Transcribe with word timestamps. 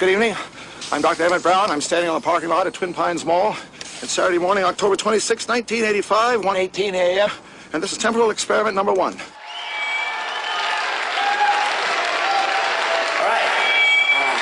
Good 0.00 0.08
evening. 0.08 0.34
I'm 0.92 1.02
Dr. 1.02 1.24
Emmett 1.24 1.42
Brown. 1.42 1.70
I'm 1.70 1.82
standing 1.82 2.08
on 2.08 2.18
the 2.18 2.24
parking 2.24 2.48
lot 2.48 2.66
at 2.66 2.72
Twin 2.72 2.94
Pines 2.94 3.22
Mall. 3.26 3.54
It's 4.00 4.12
Saturday 4.12 4.38
morning, 4.38 4.64
October 4.64 4.96
26, 4.96 5.46
1985, 5.46 6.40
1:18 6.40 6.94
a.m. 6.94 7.28
And 7.74 7.82
this 7.82 7.92
is 7.92 7.98
temporal 7.98 8.30
experiment 8.30 8.74
number 8.74 8.94
one. 8.94 9.12
All 9.12 9.18
right. 13.28 13.44
Uh, 14.16 14.40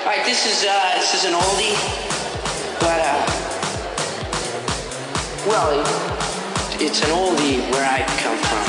all 0.00 0.06
right. 0.06 0.24
This 0.24 0.46
is 0.46 0.64
uh, 0.66 0.94
this 0.94 1.12
is 1.12 1.26
an 1.26 1.34
oldie, 1.34 1.76
but 2.80 2.98
uh, 3.04 3.26
well, 5.46 5.84
it's 6.80 7.02
an 7.02 7.10
oldie 7.10 7.60
where 7.72 7.84
I 7.84 8.00
come 8.24 8.38
from. 8.38 8.64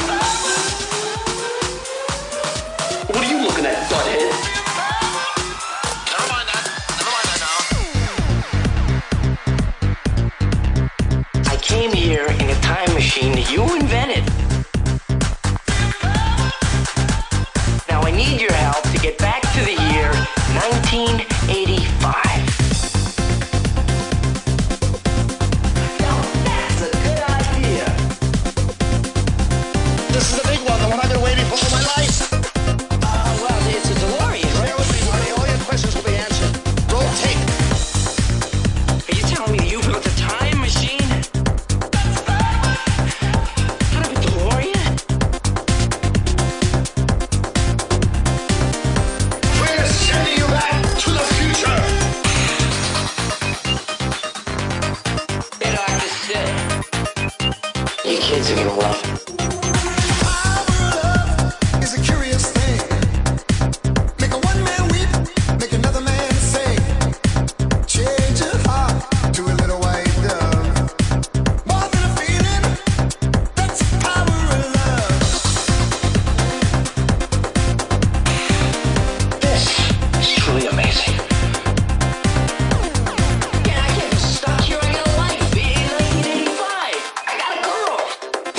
What 3.07 3.23
are 3.25 3.31
you 3.31 3.39
looking 3.41 3.65
at, 3.65 3.89
butthead? 3.89 4.36
Machine 13.17 13.43
you 13.51 13.63
invented. 13.75 14.36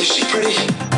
she 0.09 0.25
pretty? 0.25 0.98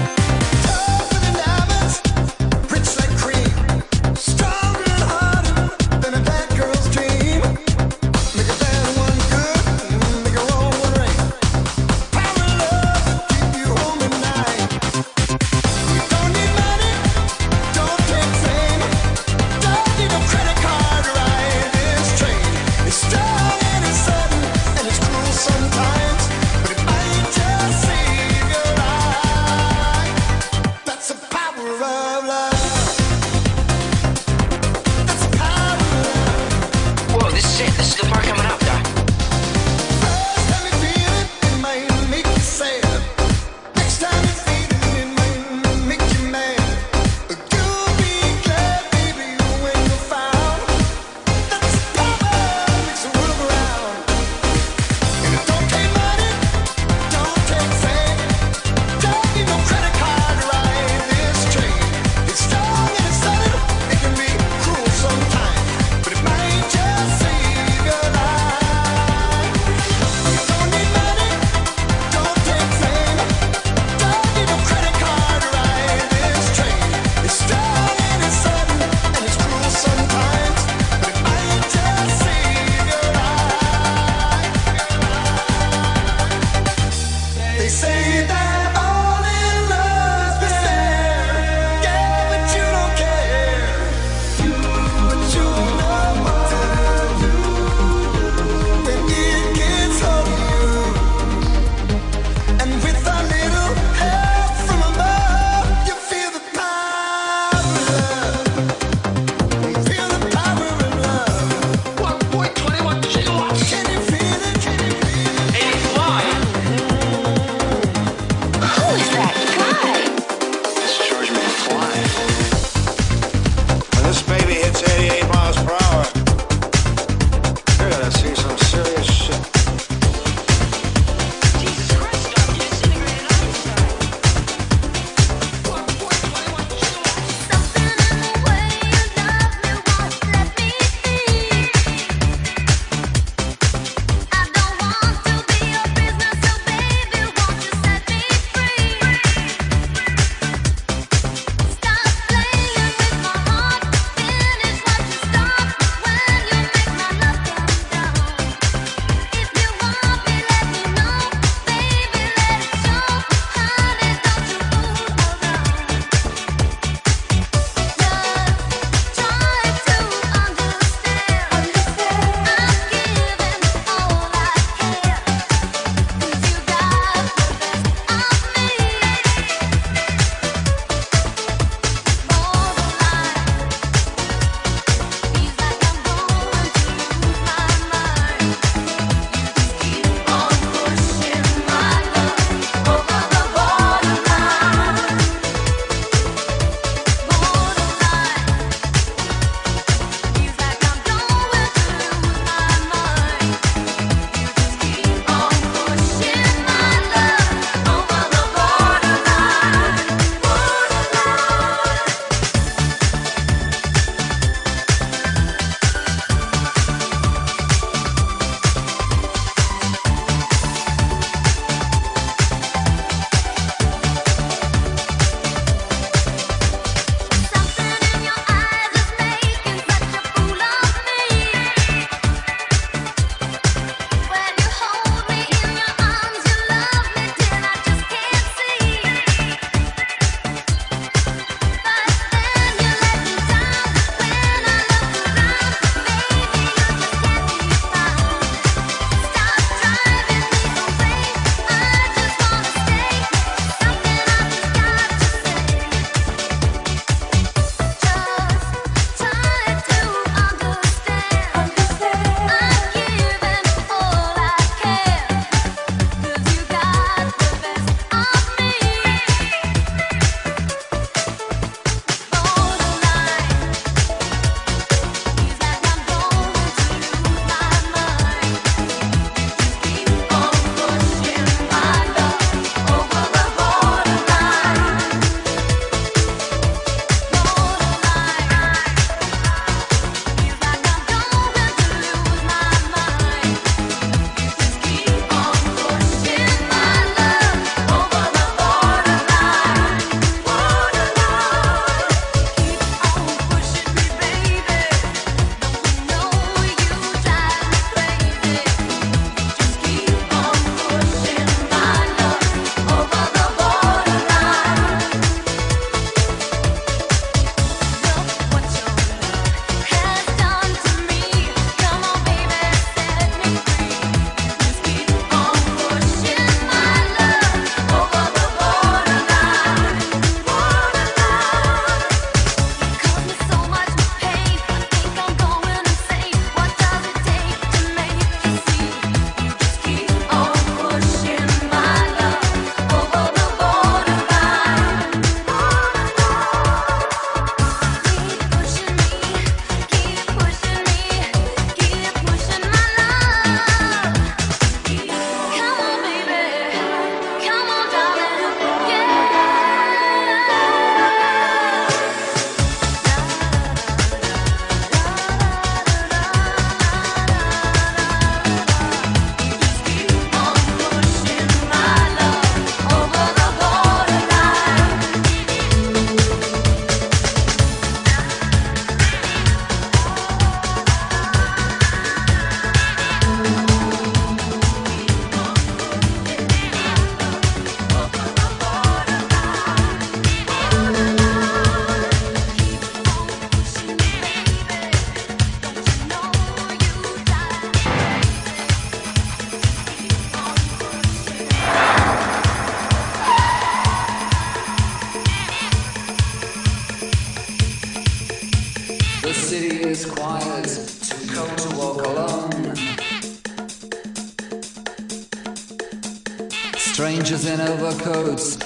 In 417.90 417.98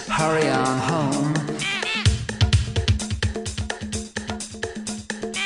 hurry 0.06 0.48
on 0.48 0.78
home. 0.80 1.34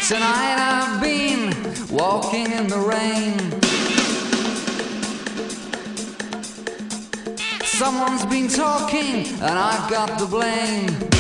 Tonight 0.09 0.57
I've 0.59 1.01
been 1.01 1.55
walking 1.89 2.51
in 2.51 2.67
the 2.67 2.81
rain. 2.81 3.39
Someone's 7.63 8.27
been 8.27 8.49
talking, 8.49 9.27
and 9.43 9.59
I've 9.59 9.89
got 9.89 10.19
the 10.19 10.27
blame. 10.27 11.18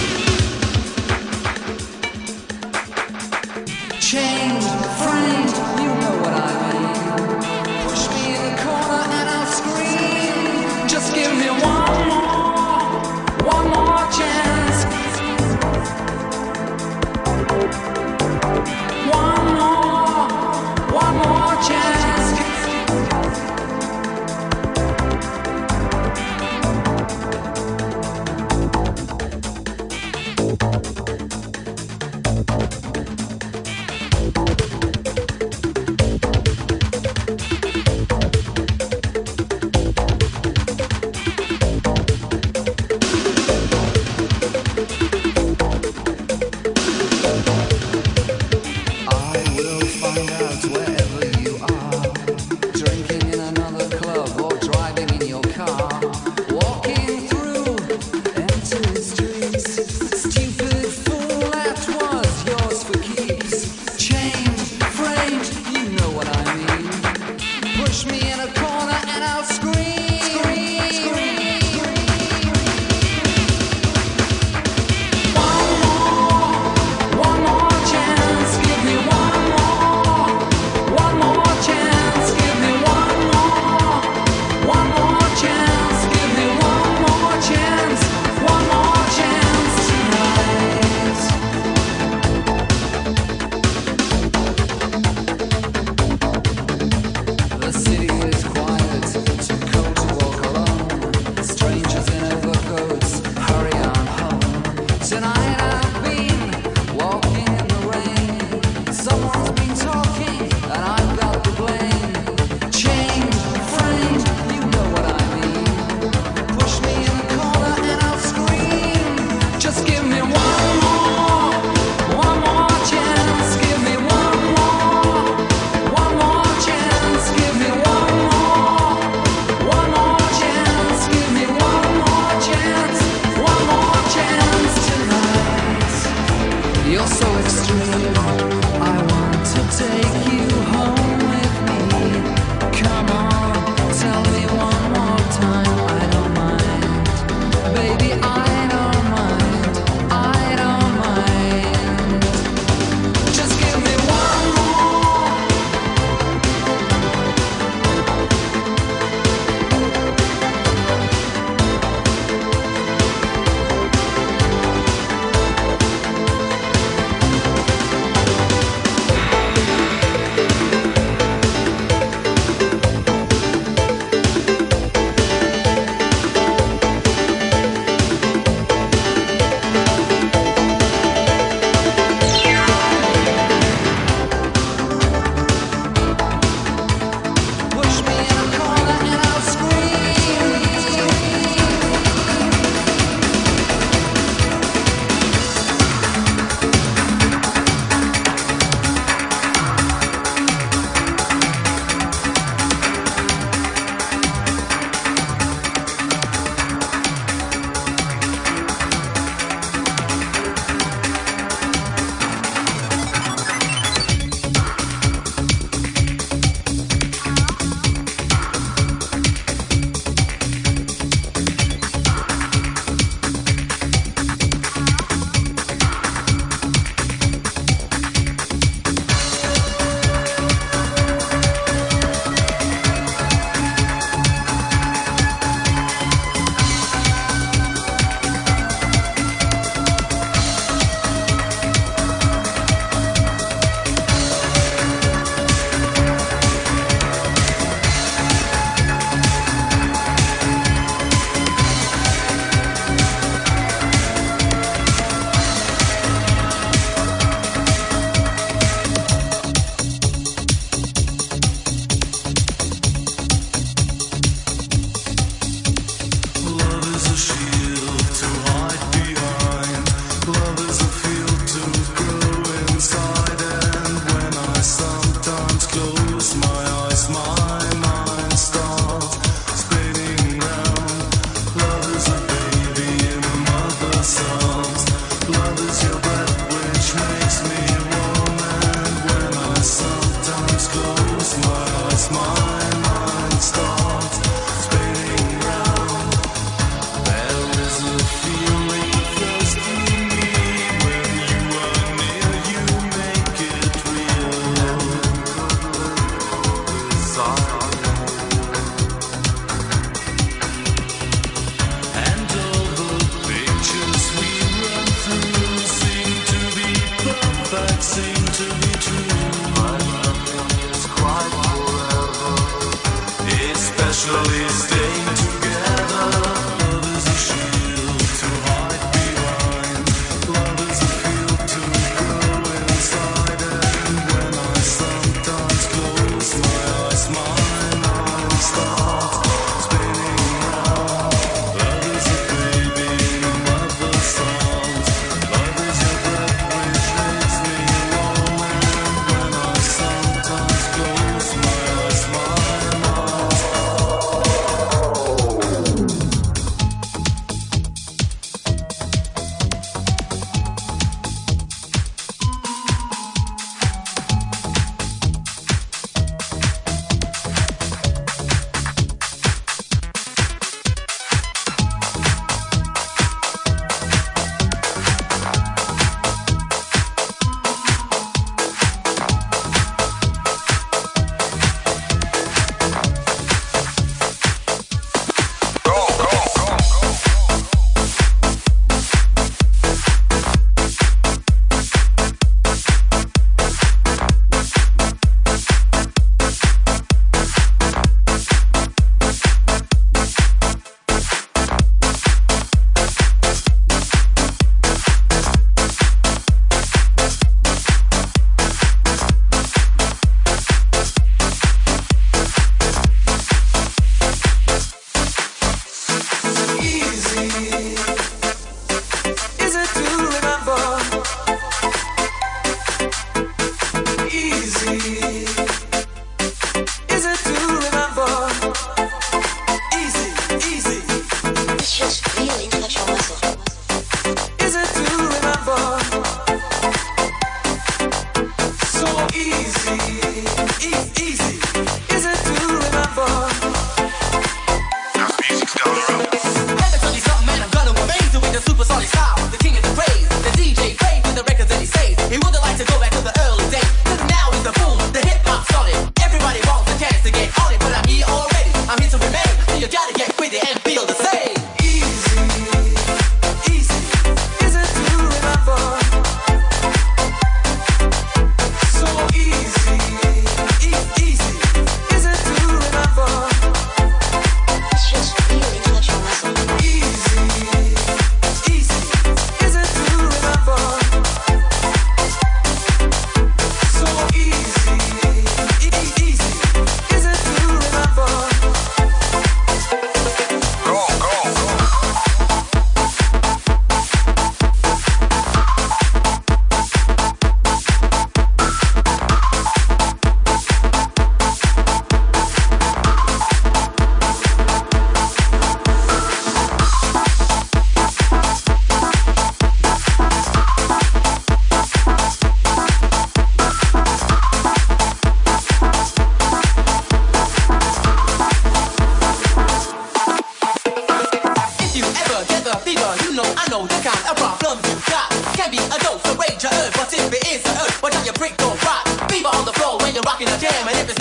fever, 522.60 522.90
you 523.04 523.14
know 523.14 523.26
I 523.36 523.46
know 523.50 523.66
the 523.66 523.78
kind 523.82 524.02
of 524.08 524.14
problem 524.18 524.58
you 524.66 524.74
got. 524.90 525.08
Can 525.34 525.50
be 525.50 525.58
a 525.58 525.78
dose 525.78 526.02
of 526.04 526.18
rage 526.18 526.42
or 526.44 526.52
herb, 526.52 526.72
but 526.74 526.90
if 526.92 527.12
it 527.12 527.24
is 527.28 527.42
a 527.46 527.52
herb, 527.54 527.72
watch 527.82 527.94
out 527.94 528.04
your 528.04 528.14
brick 528.14 528.36
don't 528.36 528.58
rot. 528.64 528.82
Fever 529.10 529.30
on 529.30 529.44
the 529.44 529.52
floor 529.54 529.78
when 529.78 529.94
you're 529.94 530.06
rocking 530.06 530.28
a 530.28 530.36
jam, 530.38 530.66
and 530.66 530.76
if 530.78 530.90
it's 530.90 530.97